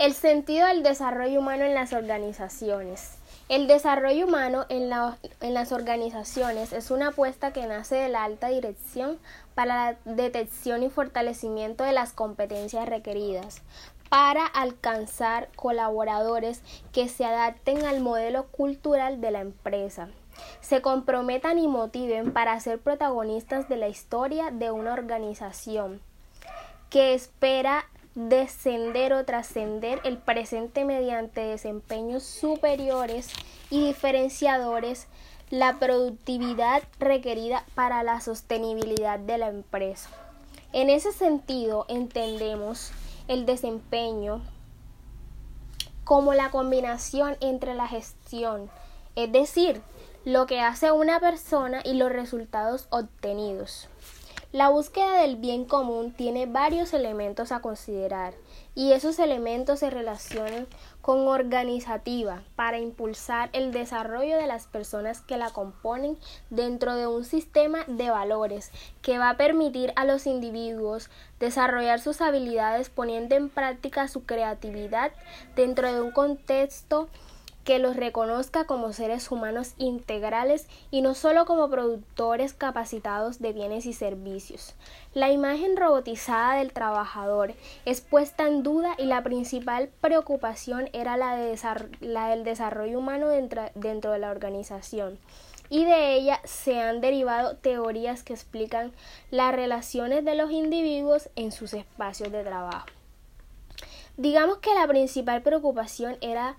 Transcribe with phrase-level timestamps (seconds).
[0.00, 3.18] El sentido del desarrollo humano en las organizaciones.
[3.50, 9.18] El desarrollo humano en, las organizaciones es una apuesta que nace de la alta dirección
[9.54, 13.60] para la detección y fortalecimiento de las competencias requeridas
[14.08, 16.62] para alcanzar colaboradores
[16.92, 20.08] que se adapten al modelo cultural de la empresa,
[20.62, 26.00] se comprometan y motiven para ser protagonistas de la historia de una organización
[26.88, 33.28] que espera descender o trascender el presente mediante desempeños superiores
[33.70, 35.06] y diferenciadores
[35.50, 40.08] la productividad requerida para la sostenibilidad de la empresa.
[40.72, 42.92] En ese sentido, entendemos
[43.26, 44.42] el desempeño
[46.04, 48.70] como la combinación entre la gestión,
[49.16, 49.82] es decir,
[50.24, 53.88] lo que hace una persona y los resultados obtenidos.
[54.52, 58.34] La búsqueda del bien común tiene varios elementos a considerar
[58.74, 60.66] y esos elementos se relacionan
[61.00, 66.18] con organizativa para impulsar el desarrollo de las personas que la componen
[66.50, 72.20] dentro de un sistema de valores que va a permitir a los individuos desarrollar sus
[72.20, 75.12] habilidades poniendo en práctica su creatividad
[75.54, 77.08] dentro de un contexto
[77.64, 83.86] que los reconozca como seres humanos integrales y no solo como productores capacitados de bienes
[83.86, 84.74] y servicios.
[85.14, 91.36] La imagen robotizada del trabajador es puesta en duda y la principal preocupación era la,
[91.36, 95.18] del desarrollo humano dentro, dentro de la organización
[95.70, 98.92] y de ella se han derivado teorías que explican
[99.30, 102.86] las relaciones de los individuos en sus espacios de trabajo.
[104.16, 106.56] Digamos que la principal preocupación era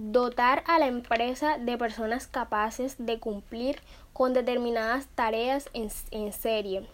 [0.00, 3.80] dotar a la empresa de personas capaces de cumplir
[4.12, 6.86] con determinadas tareas en, serie.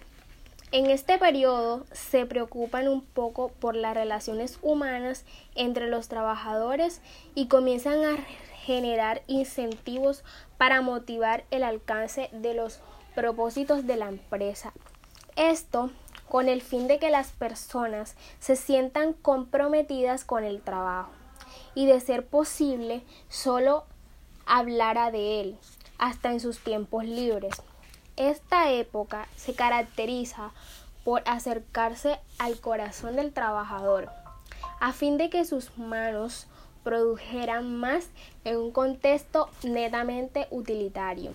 [0.73, 7.03] En este periodo se preocupan un poco por las relaciones humanas entre los trabajadores
[7.35, 8.17] y comienzan a
[8.63, 10.25] generar incentivos
[10.57, 12.81] para motivar el alcance de los
[13.15, 14.73] propósitos de la empresa.
[15.37, 15.91] Esto
[16.27, 21.11] con el fin de que las personas se sientan comprometidas con el trabajo
[21.75, 23.85] y de ser posible solo
[24.47, 25.59] hablara de él,
[25.99, 27.55] hasta en sus tiempos libres.
[28.17, 30.53] Esta época se caracteriza
[31.05, 34.09] por acercarse al corazón del trabajador,
[34.81, 36.47] a fin de que sus manos
[36.83, 38.09] produjeran más
[38.45, 41.33] en un contexto netamente utilitario.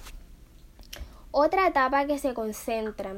[1.32, 3.16] Otra etapa que se concentra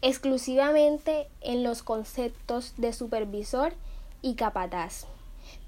[0.00, 3.74] exclusivamente en los conceptos de supervisor
[4.20, 5.06] y capataz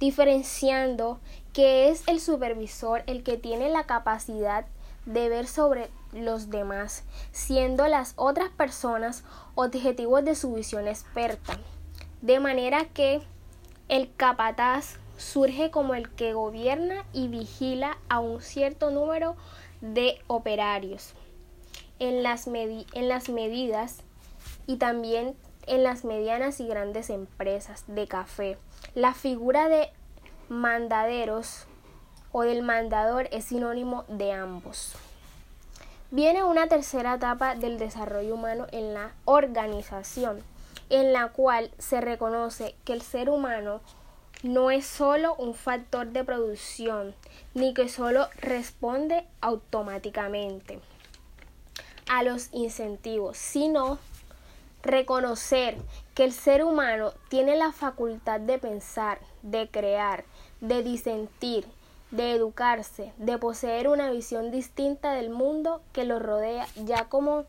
[0.01, 1.19] diferenciando
[1.53, 4.67] que es el supervisor el que tiene la capacidad
[5.07, 9.25] de ver sobre los demás, siendo las otras personas
[9.55, 11.59] objetivos de su visión experta.
[12.23, 13.21] De manera que
[13.89, 19.37] el capataz surge como el que gobierna y vigila a un cierto número
[19.81, 21.13] de operarios
[21.99, 23.99] en las, en las medidas
[24.67, 25.37] y también
[25.67, 28.59] en las medianas y grandes empresas de café.
[28.95, 29.91] La figura de
[30.49, 31.67] mandaderos
[32.31, 34.95] o del mandador es sinónimo de ambos.
[36.13, 40.45] Viene una tercera etapa del desarrollo humano en la organización,
[40.91, 43.81] en la cual se reconoce que el ser humano
[44.45, 47.17] no es solo un factor de producción,
[47.53, 50.79] ni que solo responde automáticamente
[52.09, 53.99] a los incentivos, sino
[54.85, 55.77] reconocer
[56.15, 60.25] que el ser humano tiene la facultad de pensar, de crear,
[60.61, 61.67] de disentir,
[62.11, 67.45] de educarse, de poseer una visión distinta del mundo que lo rodea, ya como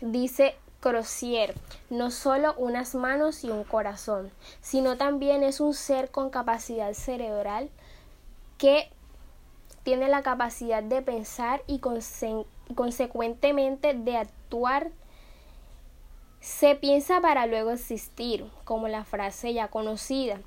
[0.00, 1.54] dice Crozier,
[1.90, 7.70] no solo unas manos y un corazón, sino también es un ser con capacidad cerebral
[8.58, 8.88] que
[9.82, 11.80] tiene la capacidad de pensar y
[12.74, 14.90] consecuentemente de actuar
[16.46, 20.40] se piensa para luego existir, como la frase ya conocida.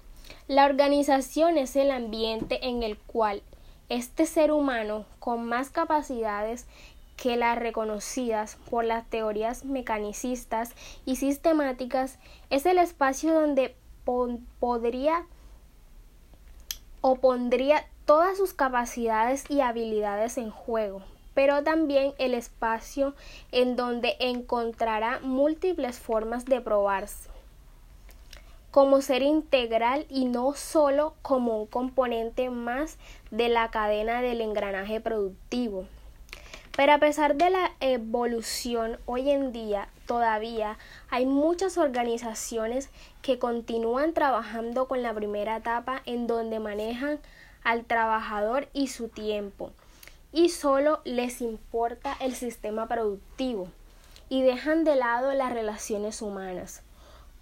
[0.47, 3.43] La organización es el ambiente en el cual
[3.89, 6.67] este ser humano, con más capacidades
[7.17, 10.71] que las reconocidas por las teorías mecanicistas
[11.05, 12.17] y sistemáticas,
[12.49, 13.75] es el espacio donde
[14.61, 15.25] podría
[17.01, 21.01] o pondría todas sus capacidades y habilidades en juego
[21.39, 23.15] pero también el espacio
[23.53, 27.29] en donde encontrará múltiples formas de probarse
[28.71, 32.97] como ser integral y no solo como un componente más
[33.31, 35.85] de la cadena del engranaje productivo.
[36.75, 40.77] Pero a pesar de la evolución hoy en día, todavía
[41.09, 42.89] hay muchas organizaciones
[43.21, 47.17] que continúan trabajando con la primera etapa en donde manejan
[47.63, 49.71] al trabajador y su tiempo
[50.31, 53.67] y solo les importa el sistema productivo
[54.29, 56.83] y dejan de lado las relaciones humanas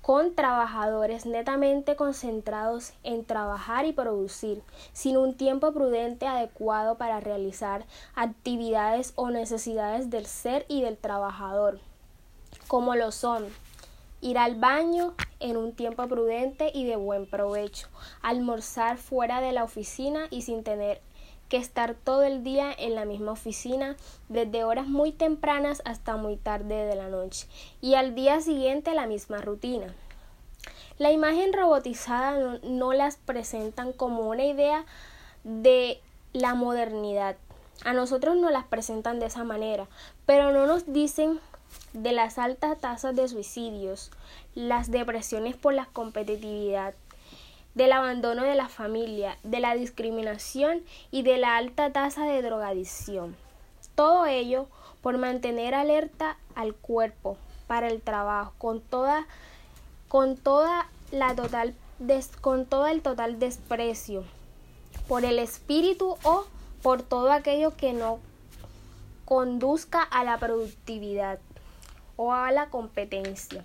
[0.07, 4.63] con trabajadores netamente concentrados en trabajar y producir,
[4.93, 7.85] sin un tiempo prudente adecuado para realizar
[8.15, 11.81] actividades o necesidades del ser y del trabajador,
[12.69, 13.47] como lo son
[14.21, 17.87] ir al baño en un tiempo prudente y de buen provecho,
[18.21, 21.01] almorzar fuera de la oficina y sin tener
[21.49, 23.95] que estar todo el día en la misma oficina,
[24.29, 27.47] desde horas muy tempranas hasta muy tarde de la noche,
[27.81, 29.93] y al día siguiente la misma rutina.
[30.97, 34.85] La imagen robotizada no, las presentan como una idea
[35.43, 36.01] de
[36.33, 37.37] la modernidad.
[37.85, 39.87] A nosotros nos las presentan de esa manera,
[40.25, 41.39] pero no nos dicen
[41.93, 44.09] de las altas tasas de suicidios,
[44.55, 46.95] las depresiones por la competitividad,
[47.77, 50.81] del abandono de la familia, de la discriminación
[51.11, 53.35] y de la alta tasa de drogadicción.
[53.93, 54.67] Todo ello
[55.03, 57.37] por mantener alerta al cuerpo
[57.67, 59.27] para el trabajo con toda
[60.07, 61.75] con toda la total
[62.41, 64.23] con todo el total desprecio
[65.07, 66.45] por el espíritu o
[66.81, 68.17] por todo aquello que no
[69.25, 71.37] conduzca a la productividad
[72.15, 73.63] o a la competencia.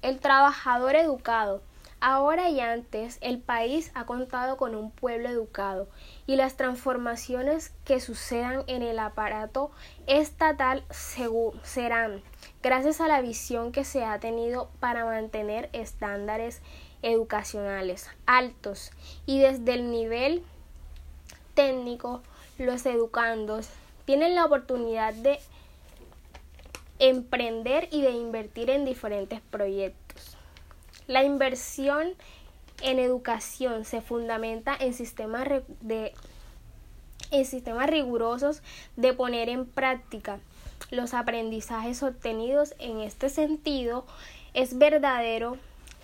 [0.00, 1.60] El trabajador educado
[2.04, 5.86] Ahora y antes, el país ha contado con un pueblo educado
[6.26, 9.70] y las transformaciones que sucedan en el aparato
[10.08, 12.20] estatal serán
[12.60, 16.60] gracias a la visión que se ha tenido para mantener estándares
[17.02, 18.90] educacionales altos
[19.24, 20.42] y desde el nivel
[21.54, 22.20] técnico
[22.58, 23.68] los educandos
[24.06, 25.38] tienen la oportunidad de
[26.98, 30.01] emprender y de invertir en diferentes proyectos.
[31.06, 32.14] La inversión
[32.82, 35.46] en educación se fundamenta en sistemas,
[35.80, 36.12] de,
[37.30, 38.62] en sistemas rigurosos
[38.96, 40.38] de poner en práctica
[40.90, 44.04] los aprendizajes obtenidos en este sentido.
[44.54, 45.56] Es verdadero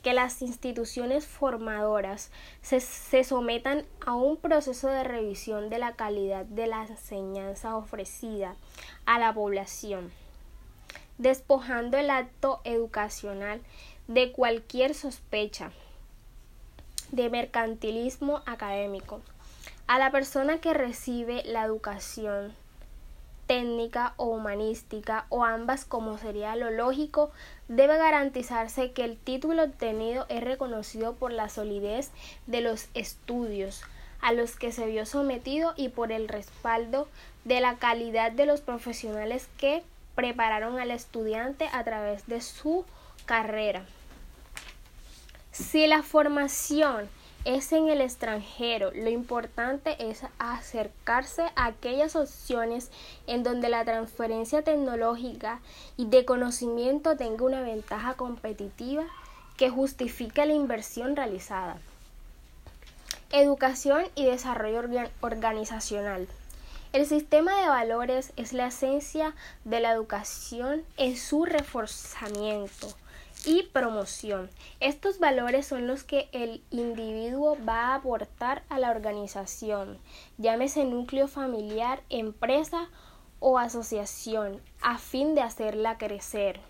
[0.02, 2.30] que las instituciones formadoras
[2.62, 8.54] se, se, sometan a un proceso de revisión de la calidad de la enseñanza ofrecida
[9.06, 10.10] a la población,
[11.18, 13.60] despojando el acto educacional
[14.08, 15.70] de cualquier sospecha
[17.12, 19.20] de mercantilismo académico.
[19.86, 22.54] A la persona que recibe la educación
[23.46, 27.30] técnica o humanística o ambas como sería lo lógico,
[27.68, 32.10] debe garantizarse que el título obtenido es reconocido por la solidez
[32.46, 33.82] de los estudios
[34.20, 37.08] a los que se vio sometido y por el respaldo
[37.44, 39.82] de la calidad de los profesionales que
[40.14, 42.84] prepararon al estudiante a través de su
[43.26, 43.84] carrera.
[45.58, 47.08] Si la formación
[47.44, 52.92] es en el extranjero, lo importante es acercarse a aquellas opciones
[53.26, 55.60] en donde la transferencia tecnológica
[55.96, 59.04] y de conocimiento tenga una ventaja competitiva
[59.56, 61.76] que justifique la inversión realizada.
[63.32, 64.84] Educación y desarrollo
[65.20, 66.28] organizacional.
[66.92, 69.34] El sistema de valores es la esencia
[69.64, 72.94] de la educación en su reforzamiento
[73.44, 74.50] y promoción.
[74.80, 79.98] Estos valores son los que el individuo va a aportar a la organización,
[80.38, 82.88] llámese núcleo familiar, empresa
[83.40, 86.60] o asociación, a fin de hacerla crecer.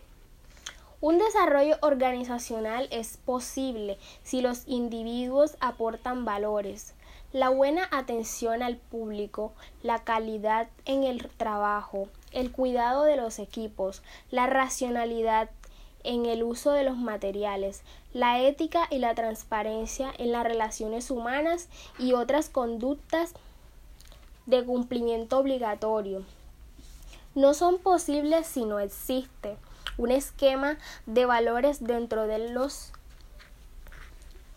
[1.01, 6.95] Un desarrollo organizacional es posible si los individuos aportan valores,
[7.33, 14.03] la buena atención al público, la calidad en el trabajo, el cuidado de los equipos,
[14.31, 15.51] la racionalidad
[16.09, 17.83] en el uso de los materiales,
[18.15, 23.35] la ética y la transparencia en las relaciones humanas y otras conductas
[24.47, 26.25] de cumplimiento obligatorio.
[27.35, 29.59] No son posibles si no existe
[29.99, 32.93] un esquema de valores dentro de los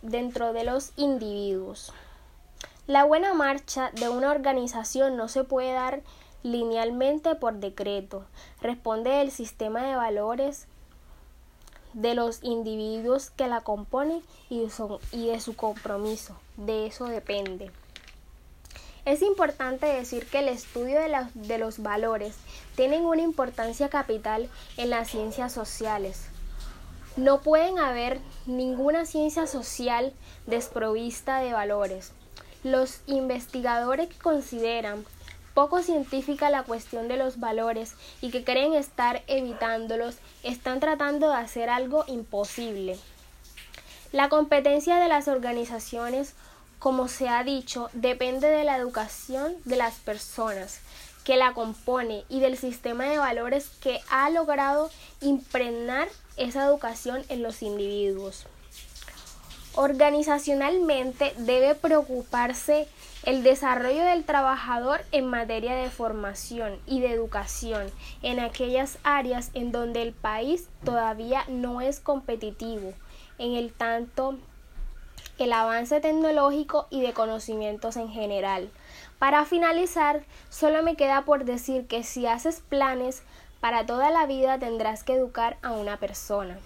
[0.02, 1.92] dentro de los individuos.
[2.88, 6.02] La buena marcha de una organización no se puede dar
[6.44, 8.24] linealmente por decreto.
[8.62, 10.68] Responde del sistema de valores
[11.94, 16.36] de los individuos que la componen y, de su compromiso.
[16.58, 17.72] De eso depende.
[19.04, 22.36] Es importante decir que el estudio de, de los valores
[22.76, 26.28] tienen una importancia capital en las ciencias sociales.
[27.18, 30.14] No pueden haber ninguna ciencia social
[30.46, 32.12] desprovista de valores.
[32.64, 35.04] Los investigadores que consideran
[35.54, 41.36] poco científica la cuestión de los valores y que creen estar evitándolos están tratando de
[41.36, 42.98] hacer algo imposible.
[44.12, 46.34] La competencia de las organizaciones,
[46.80, 50.80] como se ha dicho, depende de la educación de las personas
[51.24, 54.90] que la compone y del sistema de valores que ha logrado
[55.22, 58.48] impregnar esa educación en los individuos.
[59.76, 62.88] Organizacionalmente debe preocuparse
[63.24, 67.88] el desarrollo del trabajador en materia de formación y de educación
[68.24, 72.94] en aquellas áreas en donde el país todavía no es competitivo,
[73.38, 74.38] en el tanto
[75.38, 78.70] el avance tecnológico y de conocimientos en general.
[79.20, 83.24] Para finalizar, solo me queda por decir que si haces planes
[83.60, 86.58] para toda la vida tendrás que educar a una persona.